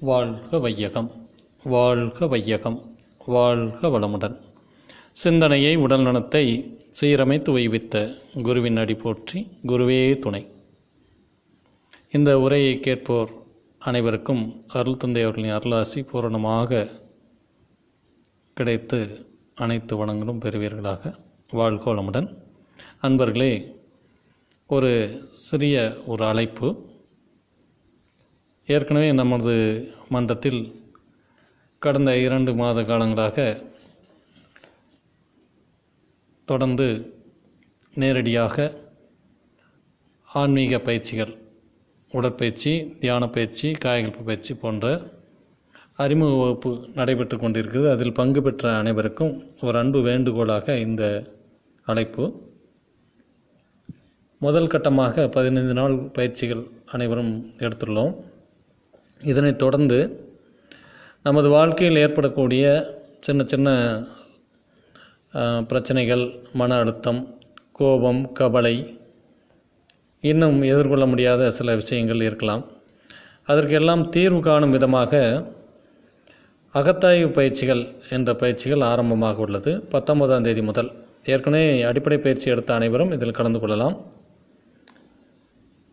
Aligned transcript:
வாழ்க 0.00 0.58
வையகம். 0.58 1.28
வாழ்க 1.64 2.26
வையகம். 2.26 2.98
வாழ்க 3.26 3.88
வளமுடன். 3.88 4.40
சிந்தனையை 5.12 5.76
உடல் 5.76 6.02
நலத்தை 6.02 6.78
சீரமைத்து 7.00 7.52
வைவித்த 7.52 8.18
குருவின் 8.42 8.76
அடி 8.76 8.94
போற்றி 8.94 9.58
குருவே 9.66 10.18
துணை. 10.18 10.46
இந்த 12.10 12.40
உரையை 12.40 12.80
கேட்போர் 12.80 13.30
அனைவருக்கும் 13.78 14.64
அருள் 14.68 14.96
தந்தை 14.96 15.22
அவர்களின் 15.22 15.52
அருளாசி 15.52 16.02
பூரணமாக 16.02 16.90
கிடைத்து 18.54 19.26
அனைத்து 19.54 19.96
வளங்களும் 19.96 20.40
பெறுவீர்களாக. 20.40 21.14
வாழ்க 21.50 21.94
வளமுடன். 21.94 22.36
அன்பர்களே 23.02 23.76
ஒரு 24.66 25.22
சிறிய 25.30 26.02
ஒரு 26.06 26.24
அழைப்பு. 26.24 26.89
ஏற்கனவே 28.74 29.12
நமது 29.12 29.52
மன்றத்தில் 30.08 30.60
கடந்த 31.82 32.10
இரண்டு 32.18 32.54
மாத 32.54 32.80
காலங்களாக 32.80 33.62
தொடர்ந்து 36.48 36.86
நேரடியாக 37.94 38.72
ஆன்மீக 40.28 40.78
பயிற்சிகள் 40.78 41.32
உடற்பயிற்சி 42.12 42.96
தியான 42.98 43.28
பயிற்சி 43.28 43.70
காயகல்ப 43.84 44.24
பயிற்சி 44.24 44.54
போன்ற 44.54 44.86
அறிமுக 45.96 46.34
வகுப்பு 46.36 46.88
நடைபெற்று 46.94 47.38
கொண்டிருக்கிறது. 47.38 47.90
அதில் 47.90 48.12
பங்கு 48.12 48.42
பெற்ற 48.42 48.76
அனைவருக்கும் 48.76 49.32
ஒரு 49.60 49.78
அன்பு 49.78 50.00
வேண்டுகோளாக 50.00 50.76
இந்த 50.78 51.04
அழைப்பு. 51.86 52.24
முதல் 54.38 54.66
கட்டமாக 54.66 55.30
பதினைந்து 55.30 55.72
நாள் 55.72 55.96
பயிற்சிகள் 56.18 56.70
அனைவரும் 56.86 57.32
எடுத்துள்ளோம். 57.58 58.14
இதனைத் 59.20 59.58
தொடர்ந்து 59.58 59.98
நமது 61.22 61.48
வாழ்க்கையில் 61.48 62.00
ஏற்படக்கூடிய 62.02 62.64
சின்ன 63.20 63.42
சின்ன 63.46 63.68
பிரச்சனைகள் 65.68 66.24
மன 66.52 66.76
அழுத்தம் 66.78 67.20
கோபம் 67.72 68.22
கவலை 68.32 68.74
இன்னும் 70.20 70.58
எதிர்கொள்ள 70.62 71.06
முடியாத 71.06 71.50
சில 71.50 71.74
விஷயங்கள் 71.74 72.24
இருக்கலாம். 72.28 72.62
அதற்கெல்லாம் 73.46 74.02
தீர்வு 74.08 74.40
காணும் 74.40 74.70
விதமாக 74.70 75.12
அகத்தாய்வு 76.74 77.28
பயிற்சிகள் 77.32 77.82
என்ற 78.10 78.34
பயிற்சிகள் 78.34 78.86
ஆரம்பமாக 78.90 79.44
உள்ளது. 79.46 79.72
பத்தொன்பதாம் 79.94 80.46
தேதி 80.48 80.62
முதல் 80.62 80.90
ஏற்கனவே 81.24 81.82
அடிப்படை 81.82 82.18
பயிற்சி 82.18 82.46
எடுத்த 82.50 82.74
அனைவரும் 82.74 83.12
இதில் 83.12 83.36
கலந்து 83.38 83.60
கொள்ளலாம். 83.60 83.96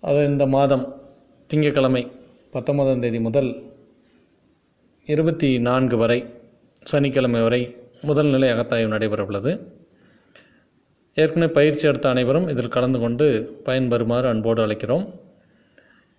அது 0.00 0.20
இந்த 0.32 0.46
மாதம் 0.56 0.84
திங்கட்கிழமை 1.50 2.04
பத்தொன்பதாம் 2.54 3.00
தேதி 3.00 3.20
முதல் 3.20 3.48
இருபத்தி 5.08 5.48
நான்கு 5.58 5.96
வரை 5.96 6.24
சனிக்கிழமை 6.90 7.40
வரை 7.42 7.58
முதல் 8.02 8.26
நிலை 8.26 8.48
அகத்தாய்வு 8.52 8.92
நடைபெறவுள்ளது. 8.92 9.52
ஏற்கனவே 11.14 11.52
பயிற்சி 11.52 11.88
எடுத்த 11.88 12.08
அனைவரும் 12.08 12.46
இதில் 12.48 12.68
கலந்து 12.68 12.98
கொண்டு 12.98 13.26
பயன்பெறுமாறு 13.64 14.26
அன்போடு 14.32 14.66
அழைக்கிறோம். 14.66 15.06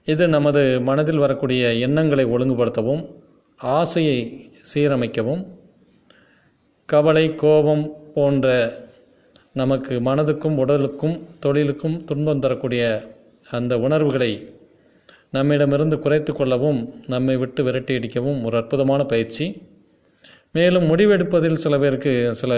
இது 0.06 0.28
நமது 0.28 0.64
மனதில் 0.82 1.18
வரக்கூடிய 1.18 1.74
எண்ணங்களை 1.74 2.26
ஒழுங்குபடுத்தவும் 2.26 3.04
ஆசையை 3.60 4.52
சீரமைக்கவும் 4.74 5.44
கவலை 6.86 7.36
கோபம் 7.36 7.86
போன்ற 8.14 8.58
நமக்கு 9.54 10.00
மனதுக்கும் 10.00 10.60
உடலுக்கும் 10.66 11.16
தொழிலுக்கும் 11.40 11.98
துன்பம் 12.04 12.40
தரக்கூடிய 12.40 12.84
அந்த 13.52 13.80
உணர்வுகளை 13.80 14.32
நம்மிடமிருந்து 15.36 15.98
குறைத்து 16.04 16.32
கொள்ளவும் 16.34 16.80
நம்மை 17.14 17.36
விட்டு 17.42 17.62
விரட்டி 17.68 17.94
அடிக்கவும் 17.98 18.40
ஒரு 18.48 18.56
அற்புதமான 18.62 19.02
பயிற்சி. 19.14 19.46
மேலும் 20.58 20.86
முடிவெடுப்பதில் 20.90 21.62
சில 21.64 21.78
பேருக்கு 21.80 22.14
சில 22.42 22.54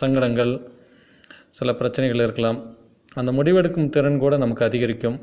சங்கடங்கள் 0.00 0.52
சில 1.58 1.74
பிரச்சனைகள் 1.80 2.22
இருக்கலாம். 2.26 2.58
அந்த 3.20 3.30
முடிவெடுக்கும் 3.32 3.92
திறன் 3.94 4.22
கூட 4.24 4.34
நமக்கு 4.42 4.64
அதிகரிக்கும். 4.64 5.16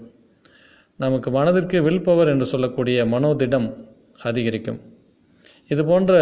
நமக்கு 0.99 1.29
மனதிற்கு 1.37 1.77
வில் 1.85 2.05
பவர் 2.07 2.31
என்று 2.33 2.45
சொல்லக்கூடிய 2.53 3.05
மனோதிடம் 3.13 3.67
அதிகரிக்கும். 4.29 4.79
இது 5.73 5.81
போன்ற 5.85 6.13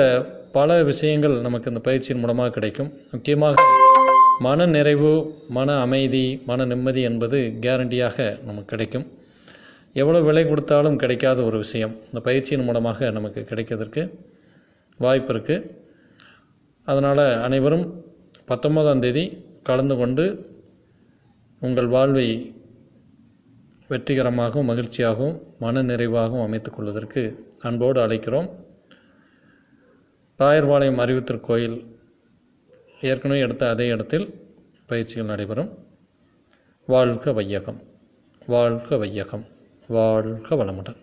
பல 0.58 0.70
விஷயங்கள் 0.90 1.36
நமக்கு 1.48 1.70
இந்த 1.72 1.82
பயிற்சியின் 1.88 2.22
மூலமாக 2.24 2.54
கிடைக்கும். 2.58 2.92
முக்கியமாக 3.12 3.64
மன 4.40 4.66
நிறைவு 4.76 5.14
மன 5.58 5.80
அமைதி 5.86 6.26
மன 6.50 6.66
நிம்மதி 6.66 7.02
என்பது 7.10 7.40
கேரண்டியாக 7.66 8.18
நமக்கு 8.46 8.72
கிடைக்கும். 8.74 9.08
எவ்வளோ 9.94 10.22
விலை 10.22 10.44
கொடுத்தாலும் 10.48 10.96
கிடைக்காத 10.96 11.44
ஒரு 11.44 11.58
விஷயம். 11.58 11.94
இந்த 12.06 12.20
பயிற்சியின் 12.20 12.66
மூலமாக 12.66 13.10
நமக்கு 13.10 13.42
கிடைக்கிறதுக்கு 13.50 14.04
வாய்ப்பு 14.98 15.34
இருக்குது 15.34 15.70
அதனால் 16.88 17.26
அனைவரும் 17.42 17.86
பத்தொன்பதாம் 18.46 19.00
தேதி 19.00 19.24
கலந்து 19.64 19.96
கொண்டு 19.96 20.26
உங்கள் 21.62 21.88
வாழ்வை 21.88 22.56
வெற்றிகரமாகவும் 23.90 24.70
மகிழ்ச்சியாகவும் 24.70 25.36
மன 25.60 25.84
நிறைவாகவும் 25.84 26.44
அமைத்துக் 26.44 26.76
கொள்வதற்கு 26.76 27.22
அன்போடு 27.60 28.08
அழைக்கிறோம். 28.08 28.50
ராயர்பாளையம் 30.40 31.02
அறிவுத்திருக்கோயில் 31.04 31.78
ஏற்கனவே 33.02 33.40
எடுத்த 33.40 33.70
அதே 33.70 33.88
இடத்தில் 33.88 34.28
பயிற்சிகள் 34.88 35.26
நடைபெறும். 35.26 35.72
வாழ்க 36.86 37.34
வையகம். 37.34 37.82
வாழ்க 38.48 38.98
வையகம். 38.98 39.46
வாழ்க 39.92 40.56
வளமுடன் 40.56 41.00